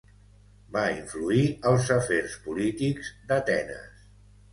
[0.77, 4.01] Va influir als afers polítics d'Atenes.